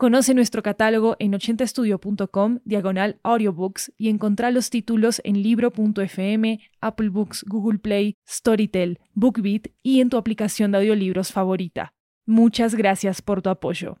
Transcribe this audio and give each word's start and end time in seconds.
Conoce 0.00 0.32
nuestro 0.32 0.62
catálogo 0.62 1.14
en 1.18 1.34
80estudio.com, 1.34 2.60
diagonal 2.64 3.20
audiobooks, 3.22 3.92
y 3.98 4.08
encontrá 4.08 4.50
los 4.50 4.70
títulos 4.70 5.20
en 5.24 5.42
libro.fm, 5.42 6.58
Apple 6.80 7.10
Books, 7.10 7.44
Google 7.46 7.78
Play, 7.80 8.16
Storytel, 8.26 8.98
BookBeat 9.12 9.66
y 9.82 10.00
en 10.00 10.08
tu 10.08 10.16
aplicación 10.16 10.72
de 10.72 10.78
audiolibros 10.78 11.32
favorita. 11.32 11.92
Muchas 12.24 12.74
gracias 12.76 13.20
por 13.20 13.42
tu 13.42 13.50
apoyo. 13.50 13.98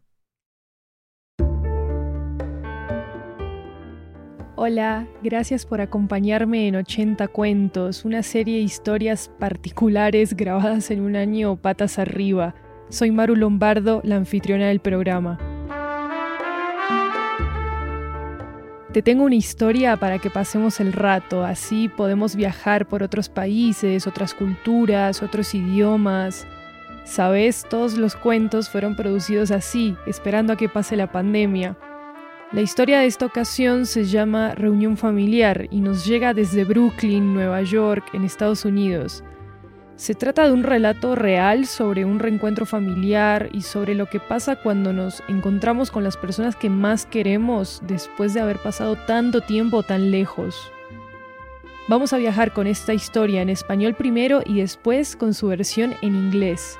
Hola, 4.56 5.06
gracias 5.22 5.66
por 5.66 5.82
acompañarme 5.82 6.66
en 6.66 6.76
80 6.76 7.28
Cuentos, 7.28 8.06
una 8.06 8.22
serie 8.22 8.56
de 8.56 8.62
historias 8.62 9.30
particulares 9.38 10.34
grabadas 10.34 10.90
en 10.90 11.02
un 11.02 11.14
año 11.14 11.56
patas 11.56 11.98
arriba. 11.98 12.54
Soy 12.88 13.10
Maru 13.10 13.36
Lombardo, 13.36 14.00
la 14.02 14.16
anfitriona 14.16 14.68
del 14.68 14.80
programa. 14.80 15.59
Te 18.92 19.02
tengo 19.02 19.22
una 19.22 19.36
historia 19.36 19.96
para 19.96 20.18
que 20.18 20.30
pasemos 20.30 20.80
el 20.80 20.92
rato, 20.92 21.44
así 21.44 21.88
podemos 21.88 22.34
viajar 22.34 22.88
por 22.88 23.04
otros 23.04 23.28
países, 23.28 24.08
otras 24.08 24.34
culturas, 24.34 25.22
otros 25.22 25.54
idiomas. 25.54 26.44
Sabes, 27.04 27.64
todos 27.70 27.96
los 27.96 28.16
cuentos 28.16 28.68
fueron 28.68 28.96
producidos 28.96 29.52
así, 29.52 29.96
esperando 30.08 30.52
a 30.52 30.56
que 30.56 30.68
pase 30.68 30.96
la 30.96 31.12
pandemia. 31.12 31.76
La 32.50 32.62
historia 32.62 32.98
de 32.98 33.06
esta 33.06 33.26
ocasión 33.26 33.86
se 33.86 34.06
llama 34.06 34.56
Reunión 34.56 34.96
Familiar 34.96 35.68
y 35.70 35.80
nos 35.80 36.04
llega 36.04 36.34
desde 36.34 36.64
Brooklyn, 36.64 37.32
Nueva 37.32 37.62
York, 37.62 38.10
en 38.12 38.24
Estados 38.24 38.64
Unidos. 38.64 39.22
Se 40.00 40.14
trata 40.14 40.46
de 40.46 40.52
un 40.52 40.62
relato 40.62 41.14
real 41.14 41.66
sobre 41.66 42.06
un 42.06 42.20
reencuentro 42.20 42.64
familiar 42.64 43.50
y 43.52 43.60
sobre 43.60 43.94
lo 43.94 44.06
que 44.06 44.18
pasa 44.18 44.56
cuando 44.56 44.94
nos 44.94 45.22
encontramos 45.28 45.90
con 45.90 46.04
las 46.04 46.16
personas 46.16 46.56
que 46.56 46.70
más 46.70 47.04
queremos 47.04 47.82
después 47.86 48.32
de 48.32 48.40
haber 48.40 48.56
pasado 48.60 48.96
tanto 48.96 49.42
tiempo 49.42 49.82
tan 49.82 50.10
lejos. 50.10 50.72
Vamos 51.86 52.14
a 52.14 52.16
viajar 52.16 52.54
con 52.54 52.66
esta 52.66 52.94
historia 52.94 53.42
en 53.42 53.50
español 53.50 53.92
primero 53.92 54.40
y 54.46 54.60
después 54.60 55.16
con 55.16 55.34
su 55.34 55.48
versión 55.48 55.94
en 56.00 56.14
inglés. 56.14 56.78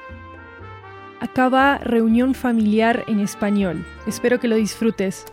Acá 1.20 1.50
va 1.50 1.76
Reunión 1.76 2.32
Familiar 2.34 3.04
en 3.06 3.20
español. 3.20 3.84
Espero 4.06 4.40
que 4.40 4.48
lo 4.48 4.56
disfrutes. 4.56 5.26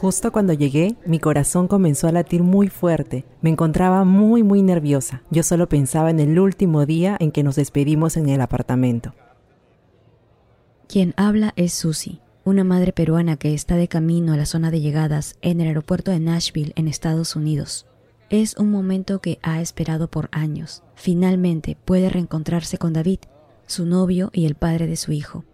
Justo 0.00 0.30
cuando 0.30 0.52
llegué, 0.52 0.94
mi 1.06 1.18
corazón 1.18 1.68
comenzó 1.68 2.06
a 2.06 2.12
latir 2.12 2.42
muy 2.42 2.68
fuerte. 2.68 3.24
Me 3.40 3.48
encontraba 3.48 4.04
muy, 4.04 4.42
muy 4.42 4.60
nerviosa. 4.60 5.22
Yo 5.30 5.42
solo 5.42 5.70
pensaba 5.70 6.10
en 6.10 6.20
el 6.20 6.38
último 6.38 6.84
día 6.84 7.16
en 7.18 7.32
que 7.32 7.42
nos 7.42 7.56
despedimos 7.56 8.18
en 8.18 8.28
el 8.28 8.42
apartamento. 8.42 9.14
Quien 10.86 11.14
habla 11.16 11.54
es 11.56 11.72
Susie, 11.72 12.20
una 12.44 12.62
madre 12.62 12.92
peruana 12.92 13.38
que 13.38 13.54
está 13.54 13.76
de 13.76 13.88
camino 13.88 14.34
a 14.34 14.36
la 14.36 14.44
zona 14.44 14.70
de 14.70 14.82
llegadas 14.82 15.36
en 15.40 15.62
el 15.62 15.68
aeropuerto 15.68 16.10
de 16.10 16.20
Nashville, 16.20 16.74
en 16.76 16.88
Estados 16.88 17.34
Unidos. 17.34 17.86
Es 18.28 18.54
un 18.58 18.70
momento 18.70 19.20
que 19.20 19.38
ha 19.42 19.62
esperado 19.62 20.08
por 20.08 20.28
años. 20.30 20.82
Finalmente 20.94 21.78
puede 21.86 22.10
reencontrarse 22.10 22.76
con 22.76 22.92
David, 22.92 23.20
su 23.66 23.86
novio 23.86 24.28
y 24.34 24.44
el 24.44 24.56
padre 24.56 24.88
de 24.88 24.96
su 24.96 25.12
hijo. 25.12 25.44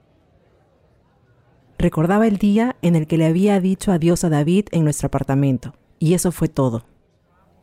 Recordaba 1.82 2.28
el 2.28 2.36
día 2.36 2.76
en 2.80 2.94
el 2.94 3.08
que 3.08 3.18
le 3.18 3.26
había 3.26 3.58
dicho 3.58 3.90
adiós 3.90 4.22
a 4.22 4.28
David 4.28 4.66
en 4.70 4.84
nuestro 4.84 5.08
apartamento, 5.08 5.74
y 5.98 6.14
eso 6.14 6.30
fue 6.30 6.46
todo. 6.46 6.86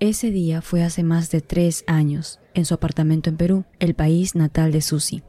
Ese 0.02 0.30
día 0.30 0.62
fue 0.62 0.84
hace 0.84 1.04
más 1.04 1.32
de 1.32 1.40
tres 1.40 1.86
años, 1.88 2.42
en 2.54 2.66
su 2.66 2.74
apartamento 2.74 3.30
en 3.30 3.38
Perú, 3.38 3.64
el 3.80 3.96
país 3.96 4.36
natal 4.36 4.74
de 4.74 4.82
Susi. 4.82 5.24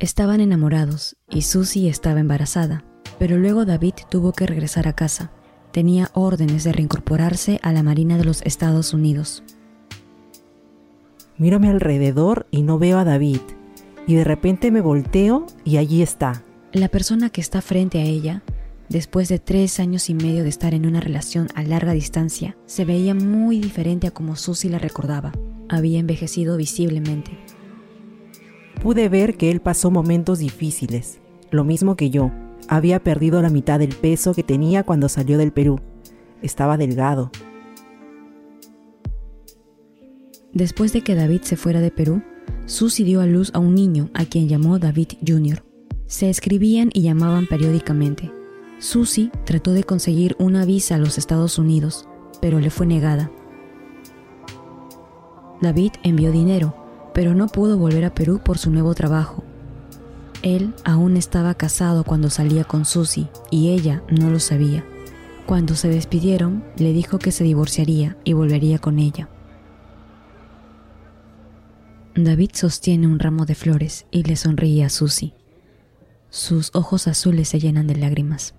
Estaban 0.00 0.40
enamorados 0.40 1.16
y 1.30 1.42
Susi 1.42 1.88
estaba 1.88 2.18
embarazada, 2.18 2.84
pero 3.20 3.38
luego 3.38 3.64
David 3.64 3.94
tuvo 4.10 4.32
que 4.32 4.48
regresar 4.48 4.88
a 4.88 4.94
casa. 4.94 5.30
Tenía 5.70 6.10
órdenes 6.14 6.64
de 6.64 6.72
reincorporarse 6.72 7.60
a 7.62 7.70
la 7.72 7.84
Marina 7.84 8.18
de 8.18 8.24
los 8.24 8.42
Estados 8.42 8.92
Unidos. 8.92 9.44
Miro 11.42 11.56
a 11.56 11.58
mi 11.58 11.66
alrededor 11.66 12.46
y 12.52 12.62
no 12.62 12.78
veo 12.78 12.98
a 12.98 13.04
David. 13.04 13.40
Y 14.06 14.14
de 14.14 14.22
repente 14.22 14.70
me 14.70 14.80
volteo 14.80 15.44
y 15.64 15.78
allí 15.78 16.00
está. 16.00 16.44
La 16.72 16.86
persona 16.86 17.30
que 17.30 17.40
está 17.40 17.60
frente 17.60 17.98
a 17.98 18.04
ella, 18.04 18.44
después 18.88 19.28
de 19.28 19.40
tres 19.40 19.80
años 19.80 20.08
y 20.08 20.14
medio 20.14 20.44
de 20.44 20.48
estar 20.48 20.72
en 20.72 20.86
una 20.86 21.00
relación 21.00 21.48
a 21.56 21.64
larga 21.64 21.94
distancia, 21.94 22.56
se 22.66 22.84
veía 22.84 23.12
muy 23.12 23.58
diferente 23.58 24.06
a 24.06 24.12
como 24.12 24.36
Susie 24.36 24.70
la 24.70 24.78
recordaba. 24.78 25.32
Había 25.68 25.98
envejecido 25.98 26.56
visiblemente. 26.56 27.32
Pude 28.80 29.08
ver 29.08 29.36
que 29.36 29.50
él 29.50 29.60
pasó 29.60 29.90
momentos 29.90 30.38
difíciles, 30.38 31.18
lo 31.50 31.64
mismo 31.64 31.96
que 31.96 32.10
yo. 32.10 32.30
Había 32.68 33.02
perdido 33.02 33.42
la 33.42 33.50
mitad 33.50 33.80
del 33.80 33.96
peso 33.96 34.32
que 34.32 34.44
tenía 34.44 34.84
cuando 34.84 35.08
salió 35.08 35.38
del 35.38 35.50
Perú. 35.50 35.80
Estaba 36.40 36.76
delgado, 36.76 37.32
Después 40.54 40.92
de 40.92 41.02
que 41.02 41.14
David 41.14 41.42
se 41.42 41.56
fuera 41.56 41.80
de 41.80 41.90
Perú, 41.90 42.22
Susie 42.66 43.04
dio 43.04 43.20
a 43.20 43.26
luz 43.26 43.50
a 43.54 43.58
un 43.58 43.74
niño 43.74 44.10
a 44.12 44.24
quien 44.26 44.48
llamó 44.48 44.78
David 44.78 45.08
Jr. 45.26 45.64
Se 46.06 46.28
escribían 46.28 46.90
y 46.92 47.02
llamaban 47.02 47.46
periódicamente. 47.46 48.30
Susie 48.78 49.30
trató 49.44 49.72
de 49.72 49.84
conseguir 49.84 50.36
una 50.38 50.64
visa 50.64 50.96
a 50.96 50.98
los 50.98 51.16
Estados 51.16 51.58
Unidos, 51.58 52.06
pero 52.40 52.60
le 52.60 52.68
fue 52.68 52.84
negada. 52.84 53.30
David 55.62 55.92
envió 56.02 56.32
dinero, 56.32 56.74
pero 57.14 57.34
no 57.34 57.46
pudo 57.46 57.78
volver 57.78 58.04
a 58.04 58.14
Perú 58.14 58.40
por 58.44 58.58
su 58.58 58.70
nuevo 58.70 58.94
trabajo. 58.94 59.44
Él 60.42 60.74
aún 60.84 61.16
estaba 61.16 61.54
casado 61.54 62.04
cuando 62.04 62.28
salía 62.28 62.64
con 62.64 62.84
Susie 62.84 63.28
y 63.50 63.70
ella 63.70 64.02
no 64.10 64.28
lo 64.28 64.40
sabía. 64.40 64.84
Cuando 65.46 65.76
se 65.76 65.88
despidieron, 65.88 66.64
le 66.76 66.92
dijo 66.92 67.18
que 67.18 67.32
se 67.32 67.44
divorciaría 67.44 68.16
y 68.24 68.32
volvería 68.32 68.78
con 68.78 68.98
ella. 68.98 69.28
David 72.14 72.50
sostiene 72.52 73.06
un 73.06 73.18
ramo 73.18 73.46
de 73.46 73.54
flores 73.54 74.04
y 74.10 74.24
le 74.24 74.36
sonríe 74.36 74.84
a 74.84 74.90
Susie. 74.90 75.32
Sus 76.28 76.70
ojos 76.74 77.08
azules 77.08 77.48
se 77.48 77.58
llenan 77.58 77.86
de 77.86 77.96
lágrimas. 77.96 78.54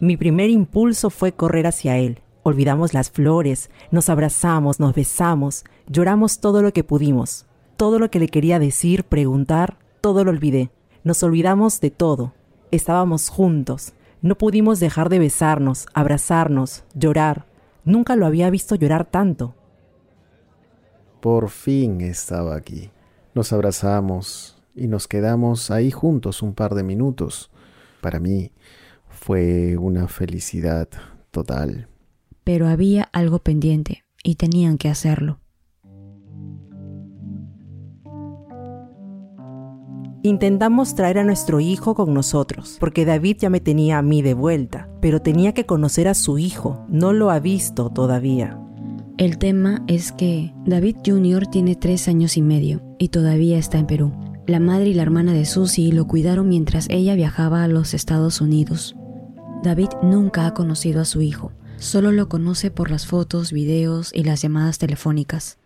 Mi 0.00 0.16
primer 0.16 0.50
impulso 0.50 1.08
fue 1.10 1.30
correr 1.30 1.68
hacia 1.68 1.98
él. 1.98 2.20
Olvidamos 2.42 2.94
las 2.94 3.12
flores, 3.12 3.70
nos 3.92 4.08
abrazamos, 4.08 4.80
nos 4.80 4.92
besamos, 4.92 5.64
lloramos 5.86 6.40
todo 6.40 6.62
lo 6.62 6.72
que 6.72 6.82
pudimos. 6.82 7.46
Todo 7.76 8.00
lo 8.00 8.10
que 8.10 8.18
le 8.18 8.26
quería 8.26 8.58
decir, 8.58 9.04
preguntar, 9.04 9.78
todo 10.00 10.24
lo 10.24 10.32
olvidé. 10.32 10.70
Nos 11.04 11.22
olvidamos 11.22 11.80
de 11.80 11.92
todo. 11.92 12.34
Estábamos 12.72 13.28
juntos. 13.28 13.92
No 14.20 14.36
pudimos 14.36 14.80
dejar 14.80 15.10
de 15.10 15.20
besarnos, 15.20 15.86
abrazarnos, 15.94 16.82
llorar. 16.94 17.46
Nunca 17.84 18.16
lo 18.16 18.26
había 18.26 18.50
visto 18.50 18.74
llorar 18.74 19.04
tanto. 19.04 19.54
Por 21.20 21.50
fin 21.50 22.00
estaba 22.00 22.56
aquí. 22.56 22.90
Nos 23.36 23.52
abrazamos 23.52 24.56
y 24.74 24.86
nos 24.86 25.08
quedamos 25.08 25.70
ahí 25.70 25.90
juntos 25.90 26.40
un 26.40 26.54
par 26.54 26.74
de 26.74 26.82
minutos. 26.82 27.50
Para 28.00 28.18
mí 28.18 28.52
fue 29.10 29.76
una 29.76 30.08
felicidad 30.08 30.88
total. 31.32 31.86
Pero 32.44 32.66
había 32.66 33.10
algo 33.12 33.40
pendiente 33.40 34.06
y 34.24 34.36
tenían 34.36 34.78
que 34.78 34.88
hacerlo. 34.88 35.38
Intentamos 40.22 40.94
traer 40.94 41.18
a 41.18 41.24
nuestro 41.24 41.60
hijo 41.60 41.94
con 41.94 42.14
nosotros, 42.14 42.78
porque 42.80 43.04
David 43.04 43.36
ya 43.40 43.50
me 43.50 43.60
tenía 43.60 43.98
a 43.98 44.02
mí 44.02 44.22
de 44.22 44.32
vuelta, 44.32 44.88
pero 45.02 45.20
tenía 45.20 45.52
que 45.52 45.66
conocer 45.66 46.08
a 46.08 46.14
su 46.14 46.38
hijo, 46.38 46.86
no 46.88 47.12
lo 47.12 47.30
ha 47.30 47.38
visto 47.38 47.90
todavía. 47.90 48.58
El 49.18 49.36
tema 49.36 49.84
es 49.88 50.10
que 50.10 50.54
David 50.64 50.96
Jr. 51.04 51.46
tiene 51.48 51.76
tres 51.76 52.08
años 52.08 52.38
y 52.38 52.42
medio 52.42 52.85
y 52.98 53.08
todavía 53.08 53.58
está 53.58 53.78
en 53.78 53.86
Perú. 53.86 54.12
La 54.46 54.60
madre 54.60 54.90
y 54.90 54.94
la 54.94 55.02
hermana 55.02 55.32
de 55.32 55.44
Susie 55.44 55.92
lo 55.92 56.06
cuidaron 56.06 56.48
mientras 56.48 56.86
ella 56.88 57.14
viajaba 57.14 57.64
a 57.64 57.68
los 57.68 57.94
Estados 57.94 58.40
Unidos. 58.40 58.96
David 59.62 59.88
nunca 60.02 60.46
ha 60.46 60.54
conocido 60.54 61.00
a 61.00 61.04
su 61.04 61.22
hijo, 61.22 61.52
Solo 61.78 62.10
lo 62.10 62.28
conoce 62.28 62.70
por 62.70 62.90
las 62.90 63.06
fotos, 63.06 63.52
videos 63.52 64.10
y 64.14 64.24
las 64.24 64.40
llamadas 64.40 64.78
telefónicas. 64.78 65.58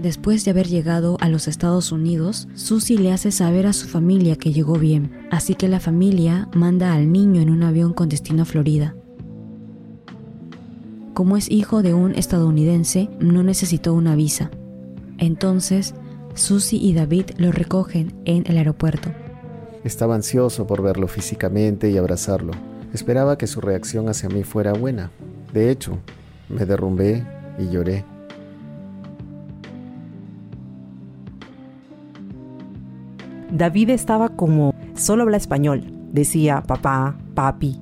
Después 0.00 0.44
de 0.44 0.50
haber 0.50 0.66
llegado 0.68 1.16
a 1.20 1.28
los 1.28 1.48
Estados 1.48 1.92
Unidos, 1.92 2.48
Susie 2.54 2.98
le 2.98 3.12
hace 3.12 3.30
saber 3.30 3.66
a 3.66 3.72
su 3.72 3.88
familia 3.88 4.36
que 4.36 4.52
llegó 4.52 4.74
bien, 4.74 5.26
así 5.30 5.54
que 5.54 5.68
la 5.68 5.80
familia 5.80 6.48
manda 6.54 6.92
al 6.92 7.10
niño 7.12 7.40
en 7.40 7.50
un 7.50 7.62
avión 7.62 7.94
con 7.94 8.08
destino 8.08 8.42
a 8.42 8.46
Florida. 8.46 8.96
Como 11.14 11.36
es 11.36 11.50
hijo 11.50 11.82
de 11.82 11.94
un 11.94 12.14
estadounidense, 12.14 13.08
no 13.20 13.42
necesitó 13.42 13.94
una 13.94 14.16
visa. 14.16 14.50
Entonces, 15.18 15.94
Susie 16.34 16.78
y 16.78 16.94
David 16.94 17.30
lo 17.36 17.52
recogen 17.52 18.14
en 18.24 18.44
el 18.46 18.58
aeropuerto. 18.58 19.10
Estaba 19.84 20.14
ansioso 20.14 20.66
por 20.66 20.82
verlo 20.82 21.08
físicamente 21.08 21.90
y 21.90 21.96
abrazarlo. 21.96 22.52
Esperaba 22.92 23.38
que 23.38 23.46
su 23.46 23.60
reacción 23.60 24.08
hacia 24.08 24.28
mí 24.28 24.42
fuera 24.44 24.72
buena. 24.72 25.10
De 25.52 25.70
hecho, 25.70 25.98
me 26.48 26.66
derrumbé 26.66 27.26
y 27.58 27.70
lloré. 27.70 28.04
David 33.50 33.90
estaba 33.90 34.30
como 34.30 34.74
solo 34.94 35.24
habla 35.24 35.36
español. 35.36 35.84
Decía 36.12 36.62
papá, 36.62 37.18
papi, 37.34 37.80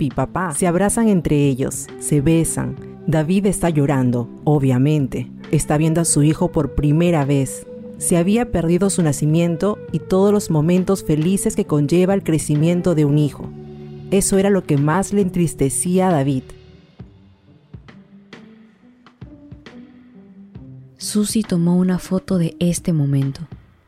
y 0.00 0.10
papá. 0.10 0.52
Se 0.54 0.66
abrazan 0.66 1.08
entre 1.08 1.46
ellos, 1.46 1.86
se 1.98 2.20
besan. 2.20 2.76
David 3.06 3.46
está 3.46 3.70
llorando, 3.70 4.28
obviamente. 4.44 5.30
Está 5.50 5.78
viendo 5.78 6.00
a 6.00 6.04
su 6.04 6.22
hijo 6.22 6.52
por 6.52 6.76
primera 6.76 7.24
vez. 7.24 7.66
Se 7.98 8.16
había 8.16 8.52
perdido 8.52 8.88
su 8.88 9.02
nacimiento 9.02 9.78
y 9.90 9.98
todos 9.98 10.32
los 10.32 10.48
momentos 10.48 11.02
felices 11.02 11.56
que 11.56 11.64
conlleva 11.64 12.14
el 12.14 12.22
crecimiento 12.22 12.94
de 12.94 13.04
un 13.04 13.18
hijo. 13.18 13.50
Eso 14.12 14.38
era 14.38 14.48
lo 14.48 14.62
que 14.62 14.76
más 14.76 15.12
le 15.12 15.22
entristecía 15.22 16.08
a 16.08 16.12
David. 16.12 16.44
Susie 20.98 21.42
tomó 21.42 21.76
una 21.76 21.98
foto 21.98 22.38
de 22.38 22.54
este 22.60 22.92
momento. 22.92 23.40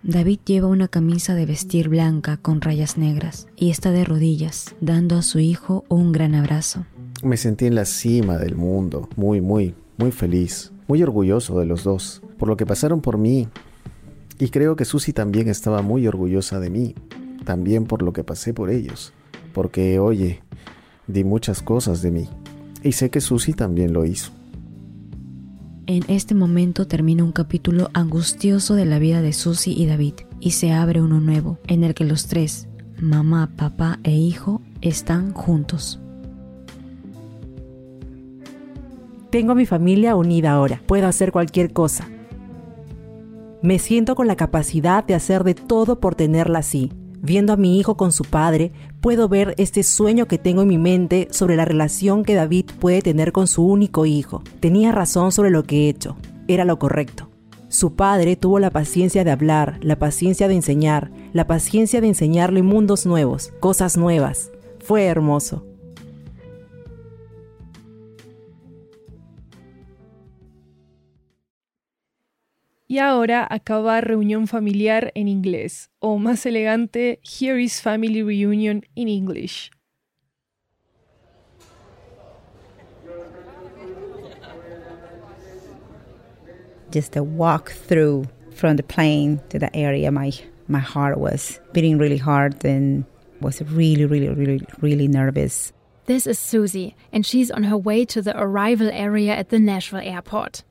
David 0.03 0.41
lleva 0.45 0.67
una 0.67 0.89
camisa 0.89 1.37
de 1.37 1.47
vestir 1.47 1.89
blanca 1.89 2.39
con 2.39 2.61
rayas 2.61 2.99
negras 2.99 3.47
y 3.55 3.71
está 3.71 3.93
de 3.93 4.05
rodillas, 4.05 4.75
dando 4.81 5.17
a 5.17 5.23
su 5.23 5.39
hijo 5.39 5.85
un 5.89 6.11
gran 6.11 6.35
abrazo. 6.35 6.87
Me 7.23 7.37
sentí 7.37 7.67
en 7.67 7.77
la 7.77 7.85
cima 7.85 8.37
del 8.37 8.57
mundo, 8.57 9.09
muy, 9.15 9.41
muy, 9.41 9.77
muy 9.97 10.11
feliz, 10.11 10.72
muy 10.93 11.03
orgulloso 11.03 11.59
de 11.59 11.65
los 11.65 11.85
dos, 11.85 12.21
por 12.37 12.51
lo 12.51 12.59
que 12.59 12.67
pasaron 12.67 13.01
por 13.01 13.17
mí. 13.17 13.49
Y 14.39 14.51
creo 14.51 14.77
que 14.77 14.85
Susie 14.85 15.15
también 15.15 15.49
estaba 15.49 15.81
muy 15.81 16.07
orgullosa 16.07 16.61
de 16.61 16.69
mí, 16.69 16.95
también 17.47 17.87
por 17.87 18.03
lo 18.03 18.13
que 18.13 18.25
pasé 18.25 18.53
por 18.53 18.69
ellos, 18.69 19.15
porque, 19.55 19.99
oye, 19.99 20.43
di 21.07 21.25
muchas 21.25 21.63
cosas 21.63 22.03
de 22.03 22.11
mí. 22.11 22.29
Y 22.83 22.93
sé 22.93 23.09
que 23.09 23.23
Susie 23.23 23.55
también 23.55 23.95
lo 23.95 24.05
hizo. 24.05 24.33
En 25.87 26.03
este 26.09 26.35
momento 26.35 26.87
termina 26.87 27.25
un 27.25 27.33
capítulo 27.33 27.89
angustioso 27.95 28.75
de 28.75 28.85
la 28.85 28.99
vida 28.99 29.23
de 29.23 29.33
Susie 29.33 29.73
y 29.73 29.87
David 29.87 30.17
y 30.41 30.51
se 30.51 30.73
abre 30.73 31.01
uno 31.01 31.21
nuevo 31.21 31.59
en 31.69 31.85
el 31.85 31.95
que 31.95 32.05
los 32.05 32.27
tres, 32.27 32.69
mamá, 33.01 33.51
papá 33.57 33.99
e 34.05 34.11
hijo, 34.11 34.61
están 34.83 35.33
juntos. 35.33 36.02
Tengo 39.33 39.51
a 39.51 39.57
mi 39.57 39.67
familia 39.67 40.15
unida 40.15 40.53
ahora, 40.53 40.81
puedo 40.87 41.09
hacer 41.09 41.33
cualquier 41.33 41.73
cosa. 41.73 42.09
Me 43.63 43.81
siento 43.81 44.15
con 44.15 44.29
la 44.29 44.37
capacidad 44.37 45.03
de 45.05 45.15
hacer 45.15 45.43
de 45.43 45.55
todo 45.55 45.99
por 45.99 46.15
tenerla 46.15 46.61
así, 46.61 46.93
Viendo 47.25 47.53
a 47.53 47.57
mi 47.57 47.79
hijo 47.79 47.97
con 47.97 48.11
su 48.11 48.25
padre, 48.25 48.73
puedo 49.01 49.29
ver 49.29 49.55
este 49.57 49.85
sueño 49.85 50.27
que 50.27 50.39
tengo 50.39 50.63
en 50.63 50.69
mi 50.69 50.77
mente 50.77 51.29
sobre 51.31 51.55
la 51.55 51.65
relación 51.65 52.25
que 52.25 52.35
David 52.35 52.67
puede 52.81 53.01
tener 53.01 53.31
con 53.31 53.47
su 53.47 53.65
único 53.65 54.07
hijo. 54.07 54.43
Tenía 54.59 54.91
razón 54.91 55.31
sobre 55.31 55.51
lo 55.51 55.63
que 55.63 55.87
he 55.87 55.89
hecho. 55.89 56.17
Era 56.49 56.65
lo 56.65 56.81
correcto. 56.81 57.31
Su 57.69 57.95
padre 57.95 58.35
tuvo 58.35 58.59
la 58.59 58.71
paciencia 58.71 59.23
de 59.23 59.31
hablar, 59.31 59.79
la 59.83 60.01
paciencia 60.01 60.49
de 60.49 60.57
enseñar, 60.57 61.13
la 61.33 61.47
paciencia 61.47 62.01
de 62.01 62.09
enseñarle 62.09 62.65
mundos 62.65 63.07
nuevos, 63.07 63.53
cosas 63.61 63.97
nuevas. 63.97 64.51
Fue 64.81 65.05
hermoso. 65.05 65.65
Y 72.93 72.99
ahora 72.99 73.47
acaba 73.49 74.03
reunión 74.03 74.47
familiar 74.47 75.13
en 75.15 75.27
inglés, 75.27 75.89
o 75.99 76.19
más 76.19 76.45
elegante, 76.45 77.21
Here 77.23 77.59
is 77.59 77.81
Family 77.81 78.23
Reunion 78.23 78.83
in 78.95 79.09
English. 79.09 79.71
Just 86.91 87.17
a 87.17 87.23
walk 87.23 87.71
through 87.71 88.27
from 88.51 88.77
the 88.77 88.83
plane 88.83 89.41
to 89.49 89.59
the 89.59 89.75
area, 89.75 90.13
my 90.13 90.31
my 90.69 90.79
heart 90.81 91.17
was 91.17 91.63
beating 91.73 91.97
really 91.97 92.19
hard 92.19 92.63
and 92.63 93.07
was 93.41 93.63
really, 93.73 94.05
really, 94.05 94.29
really, 94.29 94.67
really 94.83 95.09
nervous. 95.09 95.73
This 96.05 96.27
is 96.27 96.39
Susie, 96.39 96.95
and 97.11 97.25
she's 97.25 97.51
on 97.51 97.63
her 97.63 97.79
way 97.79 98.05
to 98.05 98.21
the 98.21 98.39
arrival 98.39 98.91
area 98.93 99.35
at 99.35 99.49
the 99.49 99.59
Nashville 99.59 100.03
airport. 100.03 100.63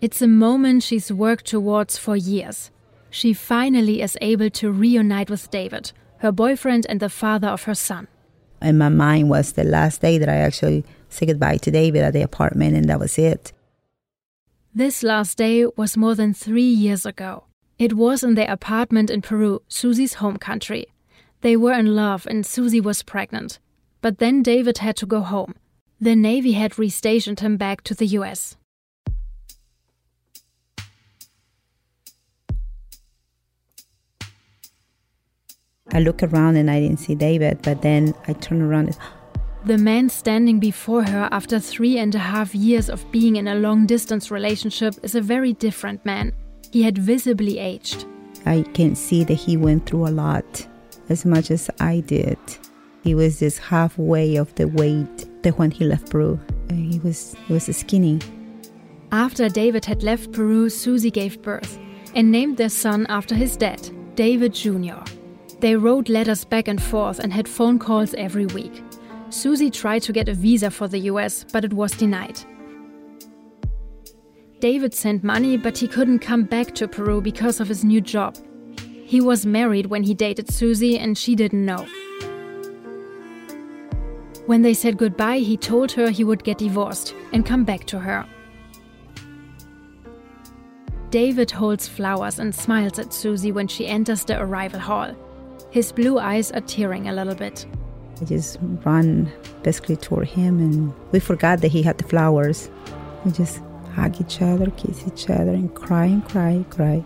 It's 0.00 0.20
a 0.20 0.28
moment 0.28 0.82
she's 0.82 1.10
worked 1.10 1.46
towards 1.46 1.96
for 1.96 2.16
years. 2.16 2.70
She 3.08 3.32
finally 3.32 4.02
is 4.02 4.18
able 4.20 4.50
to 4.50 4.70
reunite 4.70 5.30
with 5.30 5.50
David, 5.50 5.92
her 6.18 6.30
boyfriend 6.30 6.84
and 6.88 7.00
the 7.00 7.08
father 7.08 7.48
of 7.48 7.62
her 7.62 7.74
son. 7.74 8.06
In 8.60 8.76
my 8.76 8.90
mind 8.90 9.30
was 9.30 9.52
the 9.52 9.64
last 9.64 10.02
day 10.02 10.18
that 10.18 10.28
I 10.28 10.36
actually 10.36 10.84
said 11.08 11.28
goodbye 11.28 11.56
to 11.58 11.70
David 11.70 12.02
at 12.02 12.12
the 12.12 12.20
apartment, 12.22 12.76
and 12.76 12.88
that 12.90 13.00
was 13.00 13.18
it. 13.18 13.52
This 14.74 15.02
last 15.02 15.38
day 15.38 15.64
was 15.76 15.96
more 15.96 16.14
than 16.14 16.34
three 16.34 16.62
years 16.62 17.06
ago. 17.06 17.44
It 17.78 17.94
was 17.94 18.22
in 18.22 18.34
their 18.34 18.50
apartment 18.50 19.10
in 19.10 19.22
Peru, 19.22 19.62
Susie's 19.68 20.14
home 20.14 20.36
country. 20.36 20.86
They 21.40 21.56
were 21.56 21.72
in 21.72 21.94
love, 21.94 22.26
and 22.26 22.44
Susie 22.44 22.80
was 22.80 23.02
pregnant. 23.02 23.58
But 24.02 24.18
then 24.18 24.42
David 24.42 24.78
had 24.78 24.96
to 24.96 25.06
go 25.06 25.20
home. 25.20 25.54
The 25.98 26.14
Navy 26.14 26.52
had 26.52 26.72
restationed 26.72 27.40
him 27.40 27.56
back 27.56 27.82
to 27.84 27.94
the 27.94 28.06
US. 28.18 28.56
I 35.92 36.00
look 36.00 36.22
around 36.22 36.56
and 36.56 36.70
I 36.70 36.80
didn't 36.80 36.98
see 36.98 37.14
David, 37.14 37.60
but 37.62 37.82
then 37.82 38.14
I 38.28 38.32
turn 38.34 38.62
around. 38.62 38.88
And, 38.88 38.98
the 39.66 39.78
man 39.78 40.08
standing 40.08 40.60
before 40.60 41.02
her 41.02 41.28
after 41.32 41.58
three 41.58 41.98
and 41.98 42.14
a 42.14 42.20
half 42.20 42.54
years 42.54 42.88
of 42.88 43.10
being 43.10 43.34
in 43.34 43.48
a 43.48 43.56
long 43.56 43.84
distance 43.84 44.30
relationship 44.30 44.94
is 45.02 45.16
a 45.16 45.20
very 45.20 45.54
different 45.54 46.04
man. 46.06 46.32
He 46.70 46.82
had 46.82 46.96
visibly 46.96 47.58
aged. 47.58 48.06
I 48.44 48.62
can 48.74 48.94
see 48.94 49.24
that 49.24 49.34
he 49.34 49.56
went 49.56 49.86
through 49.86 50.06
a 50.06 50.10
lot, 50.10 50.66
as 51.08 51.24
much 51.24 51.50
as 51.50 51.68
I 51.80 52.00
did. 52.00 52.38
He 53.02 53.16
was 53.16 53.40
just 53.40 53.58
halfway 53.58 54.36
of 54.36 54.54
the 54.54 54.68
weight 54.68 55.42
that 55.42 55.58
when 55.58 55.72
he 55.72 55.84
left 55.84 56.10
Peru. 56.10 56.38
Uh, 56.70 56.74
he 56.74 57.00
was 57.00 57.34
he 57.46 57.52
was 57.52 57.64
skinny. 57.76 58.20
After 59.10 59.48
David 59.48 59.84
had 59.84 60.04
left 60.04 60.30
Peru, 60.32 60.68
Susie 60.68 61.10
gave 61.10 61.42
birth 61.42 61.78
and 62.14 62.30
named 62.30 62.56
their 62.56 62.68
son 62.68 63.06
after 63.08 63.34
his 63.34 63.56
dad, 63.56 63.90
David 64.14 64.54
Jr. 64.54 65.02
They 65.60 65.74
wrote 65.74 66.08
letters 66.08 66.44
back 66.44 66.68
and 66.68 66.82
forth 66.82 67.18
and 67.18 67.32
had 67.32 67.48
phone 67.48 67.78
calls 67.78 68.14
every 68.14 68.46
week. 68.46 68.82
Susie 69.30 69.70
tried 69.70 70.02
to 70.02 70.12
get 70.12 70.28
a 70.28 70.34
visa 70.34 70.70
for 70.70 70.86
the 70.86 70.98
US, 71.10 71.44
but 71.52 71.64
it 71.64 71.72
was 71.72 71.92
denied. 71.92 72.38
David 74.60 74.94
sent 74.94 75.24
money, 75.24 75.56
but 75.56 75.78
he 75.78 75.88
couldn't 75.88 76.20
come 76.20 76.44
back 76.44 76.74
to 76.74 76.88
Peru 76.88 77.20
because 77.20 77.60
of 77.60 77.68
his 77.68 77.84
new 77.84 78.00
job. 78.00 78.36
He 79.04 79.20
was 79.20 79.46
married 79.46 79.86
when 79.86 80.02
he 80.02 80.14
dated 80.14 80.52
Susie, 80.52 80.98
and 80.98 81.16
she 81.16 81.34
didn't 81.34 81.64
know. 81.64 81.86
When 84.46 84.62
they 84.62 84.74
said 84.74 84.96
goodbye, 84.96 85.38
he 85.38 85.56
told 85.56 85.92
her 85.92 86.10
he 86.10 86.24
would 86.24 86.44
get 86.44 86.58
divorced 86.58 87.14
and 87.32 87.44
come 87.44 87.64
back 87.64 87.84
to 87.86 87.98
her. 87.98 88.26
David 91.10 91.50
holds 91.50 91.88
flowers 91.88 92.38
and 92.38 92.54
smiles 92.54 92.98
at 92.98 93.12
Susie 93.12 93.52
when 93.52 93.68
she 93.68 93.86
enters 93.86 94.24
the 94.24 94.40
arrival 94.40 94.80
hall. 94.80 95.14
His 95.70 95.92
blue 95.92 96.18
eyes 96.18 96.52
are 96.52 96.60
tearing 96.60 97.08
a 97.08 97.12
little 97.12 97.34
bit. 97.34 97.66
I 98.20 98.24
just 98.24 98.58
run 98.84 99.30
basically 99.62 99.96
toward 99.96 100.28
him, 100.28 100.58
and 100.58 100.94
we 101.12 101.20
forgot 101.20 101.60
that 101.60 101.68
he 101.68 101.82
had 101.82 101.98
the 101.98 102.04
flowers. 102.04 102.70
We 103.24 103.32
just 103.32 103.60
hug 103.94 104.20
each 104.20 104.40
other, 104.40 104.70
kiss 104.70 105.06
each 105.06 105.28
other, 105.28 105.52
and 105.52 105.74
cry 105.74 106.06
and 106.06 106.24
cry 106.26 106.50
and 106.50 106.70
cry. 106.70 107.04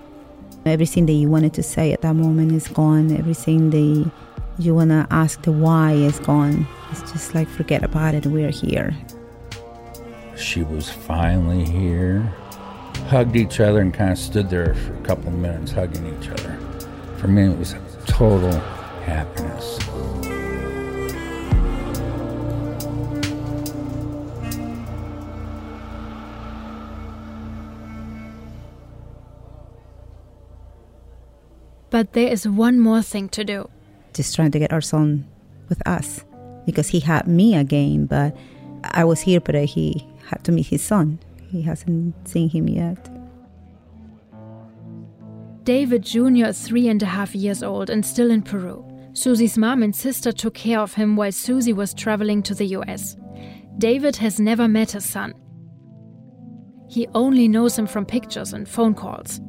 Everything 0.66 1.06
that 1.06 1.12
you 1.12 1.28
wanted 1.28 1.54
to 1.54 1.62
say 1.62 1.92
at 1.92 2.02
that 2.02 2.14
moment 2.14 2.52
is 2.52 2.68
gone. 2.68 3.16
Everything 3.16 3.70
that 3.70 4.10
you 4.58 4.74
want 4.74 4.90
to 4.90 5.06
ask 5.10 5.42
the 5.42 5.52
why 5.52 5.92
is 5.92 6.18
gone. 6.20 6.66
It's 6.90 7.00
just 7.12 7.34
like, 7.34 7.48
forget 7.48 7.82
about 7.82 8.14
it, 8.14 8.26
we're 8.26 8.50
here. 8.50 8.94
She 10.36 10.62
was 10.62 10.90
finally 10.90 11.64
here. 11.64 12.20
Hugged 13.08 13.34
each 13.36 13.58
other 13.58 13.80
and 13.80 13.92
kind 13.92 14.12
of 14.12 14.18
stood 14.18 14.48
there 14.50 14.74
for 14.74 14.94
a 14.94 15.00
couple 15.02 15.28
of 15.28 15.34
minutes, 15.34 15.72
hugging 15.72 16.06
each 16.06 16.28
other. 16.28 16.56
For 17.16 17.26
me, 17.26 17.44
it 17.44 17.58
was 17.58 17.74
total 18.10 18.52
happiness. 19.06 19.78
But 31.90 32.12
there 32.12 32.28
is 32.28 32.46
one 32.46 32.80
more 32.80 33.02
thing 33.02 33.28
to 33.30 33.44
do. 33.44 33.70
Just 34.12 34.34
trying 34.34 34.50
to 34.50 34.58
get 34.58 34.72
our 34.72 34.80
son 34.80 35.26
with 35.68 35.80
us 35.86 36.24
because 36.66 36.88
he 36.88 37.00
had 37.00 37.26
me 37.26 37.56
again, 37.56 38.06
but 38.06 38.36
I 38.84 39.04
was 39.04 39.20
here, 39.20 39.40
but 39.40 39.54
he 39.54 40.06
had 40.26 40.42
to 40.44 40.52
meet 40.52 40.66
his 40.66 40.82
son. 40.82 41.20
He 41.48 41.62
hasn't 41.62 42.14
seen 42.28 42.48
him 42.48 42.68
yet. 42.68 43.19
David 45.64 46.02
Jr. 46.02 46.46
is 46.46 46.60
three 46.62 46.88
and 46.88 47.02
a 47.02 47.06
half 47.06 47.34
years 47.34 47.62
old 47.62 47.90
and 47.90 48.04
still 48.04 48.30
in 48.30 48.42
Peru. 48.42 48.86
Susie's 49.12 49.58
mom 49.58 49.82
and 49.82 49.94
sister 49.94 50.32
took 50.32 50.54
care 50.54 50.80
of 50.80 50.94
him 50.94 51.16
while 51.16 51.32
Susie 51.32 51.72
was 51.72 51.92
traveling 51.92 52.42
to 52.44 52.54
the 52.54 52.66
US. 52.76 53.16
David 53.78 54.16
has 54.16 54.40
never 54.40 54.68
met 54.68 54.92
his 54.92 55.04
son. 55.04 55.34
He 56.88 57.06
only 57.14 57.46
knows 57.46 57.78
him 57.78 57.86
from 57.86 58.06
pictures 58.06 58.52
and 58.52 58.68
phone 58.68 58.94
calls. 58.94 59.40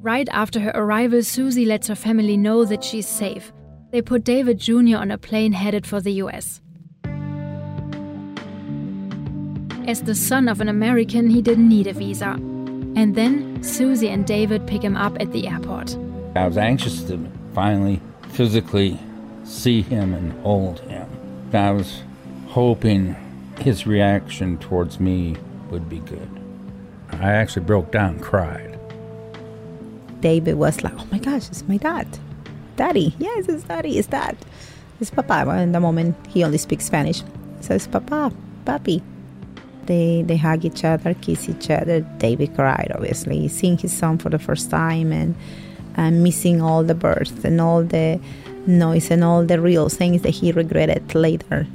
Right 0.00 0.28
after 0.30 0.60
her 0.60 0.72
arrival, 0.74 1.22
Susie 1.22 1.64
lets 1.64 1.88
her 1.88 1.94
family 1.94 2.36
know 2.36 2.64
that 2.64 2.82
she's 2.82 3.08
safe. 3.08 3.52
They 3.90 4.02
put 4.02 4.24
David 4.24 4.58
Jr. 4.58 4.96
on 4.96 5.10
a 5.10 5.18
plane 5.18 5.52
headed 5.52 5.86
for 5.86 6.00
the 6.00 6.12
US. 6.24 6.60
As 9.86 10.02
the 10.02 10.14
son 10.14 10.48
of 10.48 10.60
an 10.60 10.68
American, 10.68 11.30
he 11.30 11.40
didn't 11.40 11.68
need 11.68 11.86
a 11.86 11.92
visa. 11.92 12.38
And 12.96 13.14
then 13.14 13.62
Susie 13.62 14.08
and 14.08 14.26
David 14.26 14.66
pick 14.66 14.82
him 14.82 14.96
up 14.96 15.16
at 15.20 15.32
the 15.32 15.48
airport. 15.48 15.96
I 16.34 16.46
was 16.46 16.56
anxious 16.56 17.02
to 17.04 17.18
finally 17.54 18.00
physically 18.30 18.98
see 19.44 19.82
him 19.82 20.14
and 20.14 20.32
hold 20.42 20.80
him. 20.80 21.08
I 21.52 21.70
was 21.70 22.02
hoping 22.48 23.16
his 23.58 23.86
reaction 23.86 24.58
towards 24.58 25.00
me 25.00 25.36
would 25.70 25.88
be 25.88 25.98
good. 26.00 26.28
I 27.12 27.32
actually 27.32 27.64
broke 27.64 27.90
down 27.90 28.14
and 28.14 28.22
cried. 28.22 28.78
David 30.20 30.54
was 30.54 30.82
like, 30.82 30.94
oh 30.98 31.06
my 31.10 31.18
gosh, 31.18 31.48
it's 31.48 31.66
my 31.66 31.76
dad. 31.76 32.06
Daddy. 32.76 33.14
Yes, 33.18 33.48
it's 33.48 33.64
daddy. 33.64 33.98
It's 33.98 34.08
dad. 34.08 34.36
It's 35.00 35.10
papa. 35.10 35.44
Well, 35.46 35.58
in 35.58 35.72
the 35.72 35.80
moment, 35.80 36.16
he 36.26 36.44
only 36.44 36.58
speaks 36.58 36.84
Spanish. 36.84 37.22
So 37.60 37.74
it's 37.74 37.86
papa, 37.86 38.32
papi. 38.64 39.02
They, 39.88 40.22
they 40.22 40.36
hug 40.36 40.66
each 40.66 40.84
other, 40.84 41.14
kiss 41.14 41.48
each 41.48 41.70
other. 41.70 42.00
David 42.18 42.54
cried, 42.54 42.92
obviously, 42.94 43.48
seeing 43.48 43.78
his 43.78 43.90
son 43.90 44.18
for 44.18 44.28
the 44.28 44.38
first 44.38 44.70
time 44.70 45.12
and, 45.12 45.34
and 45.96 46.22
missing 46.22 46.60
all 46.60 46.84
the 46.84 46.94
birth 46.94 47.42
and 47.42 47.58
all 47.58 47.82
the 47.82 48.20
noise 48.66 49.10
and 49.10 49.24
all 49.24 49.46
the 49.46 49.58
real 49.58 49.88
things 49.88 50.20
that 50.22 50.34
he 50.40 50.52
regretted 50.52 51.14
later. 51.14 51.66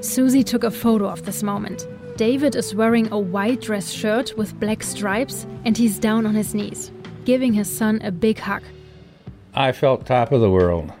Susie 0.00 0.44
took 0.44 0.62
a 0.62 0.70
photo 0.70 1.08
of 1.08 1.24
this 1.24 1.42
moment. 1.42 1.88
David 2.16 2.54
is 2.54 2.72
wearing 2.72 3.10
a 3.10 3.18
white 3.18 3.60
dress 3.60 3.90
shirt 3.90 4.36
with 4.38 4.58
black 4.60 4.84
stripes 4.84 5.44
and 5.64 5.76
he's 5.76 5.98
down 5.98 6.24
on 6.24 6.36
his 6.36 6.54
knees, 6.54 6.92
giving 7.24 7.52
his 7.52 7.68
son 7.68 8.00
a 8.04 8.12
big 8.12 8.38
hug. 8.38 8.62
I 9.54 9.72
felt 9.72 10.06
top 10.06 10.30
of 10.30 10.40
the 10.40 10.50
world. 10.50 10.92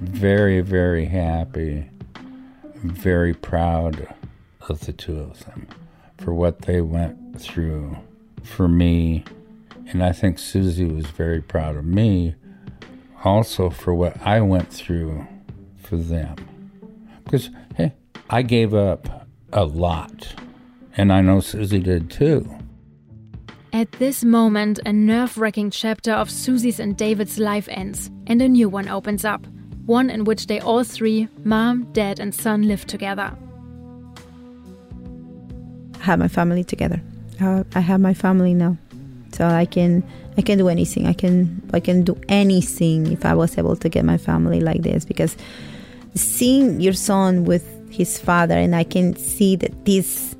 Very, 0.00 0.60
very 0.60 1.04
happy. 1.04 1.88
Very 2.82 3.32
proud 3.32 4.12
of 4.68 4.80
the 4.80 4.92
two 4.92 5.18
of 5.18 5.44
them 5.46 5.68
for 6.18 6.34
what 6.34 6.62
they 6.62 6.80
went 6.80 7.40
through 7.40 7.96
for 8.42 8.68
me. 8.68 9.24
And 9.88 10.02
I 10.02 10.12
think 10.12 10.38
Susie 10.38 10.84
was 10.84 11.06
very 11.06 11.40
proud 11.40 11.76
of 11.76 11.84
me 11.84 12.34
also 13.24 13.70
for 13.70 13.94
what 13.94 14.20
I 14.26 14.40
went 14.40 14.72
through 14.72 15.26
for 15.76 15.96
them. 15.96 16.36
Because, 17.24 17.50
hey, 17.76 17.92
I 18.30 18.42
gave 18.42 18.74
up 18.74 19.28
a 19.52 19.64
lot. 19.64 20.34
And 20.96 21.12
I 21.12 21.20
know 21.20 21.40
Susie 21.40 21.78
did 21.78 22.10
too. 22.10 22.48
At 23.72 23.92
this 23.92 24.22
moment, 24.22 24.80
a 24.84 24.92
nerve 24.92 25.38
wracking 25.38 25.70
chapter 25.70 26.12
of 26.12 26.30
Susie's 26.30 26.78
and 26.78 26.96
David's 26.96 27.38
life 27.38 27.68
ends, 27.70 28.10
and 28.26 28.42
a 28.42 28.48
new 28.48 28.68
one 28.68 28.88
opens 28.88 29.24
up. 29.24 29.46
One 29.86 30.10
in 30.10 30.24
which 30.24 30.46
they 30.46 30.60
all 30.60 30.84
three, 30.84 31.28
mom, 31.44 31.92
dad, 31.92 32.20
and 32.20 32.34
son, 32.34 32.68
live 32.68 32.86
together. 32.86 33.36
I 36.00 36.04
have 36.04 36.18
my 36.18 36.28
family 36.28 36.64
together. 36.64 37.00
I 37.40 37.80
have 37.80 38.00
my 38.00 38.14
family 38.14 38.54
now, 38.54 38.76
so 39.32 39.46
I 39.46 39.64
can 39.64 40.04
I 40.36 40.42
can 40.42 40.58
do 40.58 40.68
anything. 40.68 41.06
I 41.06 41.12
can 41.12 41.60
I 41.72 41.80
can 41.80 42.04
do 42.04 42.16
anything 42.28 43.10
if 43.12 43.24
I 43.24 43.34
was 43.34 43.58
able 43.58 43.76
to 43.76 43.88
get 43.88 44.04
my 44.04 44.18
family 44.18 44.60
like 44.60 44.82
this 44.82 45.04
because 45.04 45.36
seeing 46.14 46.80
your 46.80 46.92
son 46.92 47.44
with 47.44 47.66
his 47.90 48.18
father 48.18 48.54
and 48.54 48.74
I 48.74 48.84
can 48.84 49.16
see 49.16 49.56
that 49.56 49.84
this 49.84 50.36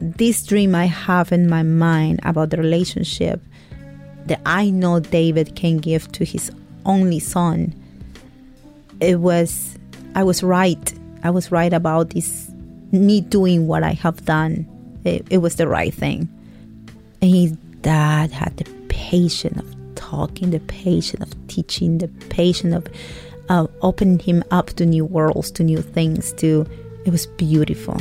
this 0.00 0.44
dream 0.44 0.74
I 0.74 0.86
have 0.86 1.32
in 1.32 1.48
my 1.48 1.62
mind 1.62 2.20
about 2.24 2.50
the 2.50 2.56
relationship 2.56 3.40
that 4.26 4.40
I 4.44 4.70
know 4.70 5.00
David 5.00 5.56
can 5.56 5.78
give 5.78 6.10
to 6.12 6.24
his 6.24 6.50
only 6.84 7.20
son. 7.20 7.74
It 9.02 9.20
was 9.20 9.76
I 10.14 10.22
was 10.22 10.42
right. 10.42 10.94
I 11.24 11.30
was 11.30 11.50
right 11.50 11.72
about 11.72 12.10
this 12.10 12.50
me 12.92 13.20
doing 13.20 13.66
what 13.66 13.82
I 13.82 13.92
have 13.92 14.24
done. 14.24 14.66
It, 15.04 15.26
it 15.30 15.38
was 15.38 15.56
the 15.56 15.66
right 15.66 15.92
thing. 15.92 16.28
And 17.20 17.30
his 17.30 17.52
dad 17.80 18.30
had 18.30 18.56
the 18.56 18.64
patience 18.88 19.58
of 19.58 19.94
talking, 19.96 20.50
the 20.50 20.60
patience 20.60 21.22
of 21.22 21.48
teaching, 21.48 21.98
the 21.98 22.08
patience 22.28 22.74
of 22.74 22.86
uh, 23.48 23.66
opening 23.80 24.20
him 24.20 24.44
up 24.50 24.68
to 24.74 24.86
new 24.86 25.04
worlds, 25.04 25.50
to 25.52 25.64
new 25.64 25.82
things. 25.82 26.32
To 26.34 26.66
it 27.04 27.10
was 27.10 27.26
beautiful. 27.26 27.96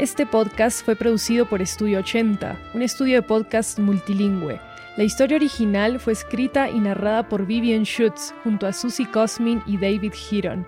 Este 0.00 0.24
podcast 0.24 0.82
fue 0.82 0.96
producido 0.96 1.44
por 1.44 1.60
Estudio 1.60 1.98
80, 1.98 2.58
un 2.72 2.80
estudio 2.80 3.16
de 3.16 3.22
podcast 3.22 3.78
multilingüe. 3.78 4.58
La 4.96 5.04
historia 5.04 5.36
original 5.36 6.00
fue 6.00 6.14
escrita 6.14 6.70
y 6.70 6.80
narrada 6.80 7.28
por 7.28 7.44
Vivian 7.44 7.84
Schutz 7.84 8.32
junto 8.42 8.66
a 8.66 8.72
Susie 8.72 9.10
Cosmin 9.10 9.62
y 9.66 9.76
David 9.76 10.14
Hiron. 10.30 10.66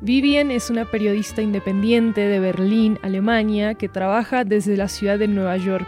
Vivian 0.00 0.50
es 0.50 0.70
una 0.70 0.90
periodista 0.90 1.40
independiente 1.40 2.22
de 2.22 2.40
Berlín, 2.40 2.98
Alemania, 3.02 3.74
que 3.74 3.88
trabaja 3.88 4.42
desde 4.42 4.76
la 4.76 4.88
ciudad 4.88 5.20
de 5.20 5.28
Nueva 5.28 5.56
York. 5.56 5.86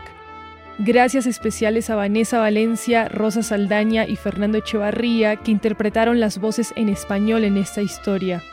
Gracias 0.78 1.26
especiales 1.26 1.90
a 1.90 1.96
Vanessa 1.96 2.38
Valencia, 2.38 3.08
Rosa 3.08 3.42
Saldaña 3.42 4.06
y 4.06 4.14
Fernando 4.14 4.58
Echevarría, 4.58 5.34
que 5.34 5.50
interpretaron 5.50 6.20
las 6.20 6.38
voces 6.38 6.72
en 6.76 6.88
español 6.88 7.42
en 7.42 7.56
esta 7.56 7.82
historia. 7.82 8.44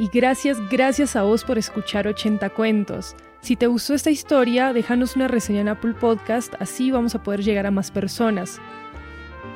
Y 0.00 0.08
gracias, 0.08 0.58
gracias 0.70 1.14
a 1.14 1.22
vos 1.24 1.44
por 1.44 1.58
escuchar 1.58 2.08
80 2.08 2.48
cuentos. 2.50 3.14
Si 3.42 3.54
te 3.54 3.66
gustó 3.66 3.92
esta 3.92 4.10
historia, 4.10 4.72
déjanos 4.72 5.14
una 5.14 5.28
reseña 5.28 5.60
en 5.60 5.68
Apple 5.68 5.92
Podcast, 5.92 6.54
así 6.58 6.90
vamos 6.90 7.14
a 7.14 7.22
poder 7.22 7.42
llegar 7.42 7.66
a 7.66 7.70
más 7.70 7.90
personas. 7.90 8.58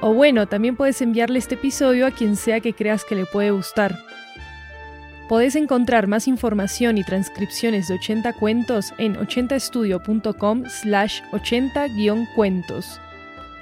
O 0.02 0.12
bueno, 0.12 0.46
también 0.46 0.76
puedes 0.76 1.00
enviarle 1.00 1.38
este 1.38 1.54
episodio 1.54 2.06
a 2.06 2.10
quien 2.10 2.36
sea 2.36 2.60
que 2.60 2.74
creas 2.74 3.06
que 3.06 3.14
le 3.14 3.24
puede 3.24 3.52
gustar. 3.52 3.98
Podés 5.30 5.56
encontrar 5.56 6.08
más 6.08 6.28
información 6.28 6.98
y 6.98 7.04
transcripciones 7.04 7.88
de 7.88 7.94
80 7.94 8.34
cuentos 8.34 8.92
en 8.98 9.16
80estudio.com 9.16 10.64
slash 10.66 11.22
80-cuentos. 11.32 13.00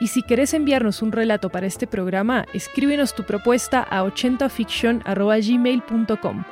Y 0.00 0.08
si 0.08 0.24
querés 0.24 0.52
enviarnos 0.52 1.00
un 1.00 1.12
relato 1.12 1.48
para 1.48 1.68
este 1.68 1.86
programa, 1.86 2.44
escríbenos 2.52 3.14
tu 3.14 3.22
propuesta 3.22 3.86
a 3.88 4.02
80fiction.gmail.com. 4.02 6.44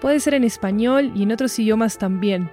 Puede 0.00 0.20
ser 0.20 0.34
en 0.34 0.44
español 0.44 1.12
y 1.14 1.24
en 1.24 1.32
otros 1.32 1.58
idiomas 1.58 1.98
también. 1.98 2.50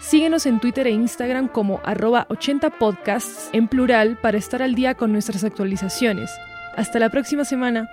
Síguenos 0.00 0.46
en 0.46 0.60
Twitter 0.60 0.86
e 0.86 0.90
Instagram 0.90 1.48
como 1.48 1.80
arroba 1.84 2.26
80podcasts 2.28 3.50
en 3.52 3.68
plural 3.68 4.16
para 4.20 4.38
estar 4.38 4.62
al 4.62 4.74
día 4.74 4.94
con 4.94 5.12
nuestras 5.12 5.44
actualizaciones. 5.44 6.30
Hasta 6.74 6.98
la 6.98 7.10
próxima 7.10 7.44
semana. 7.44 7.88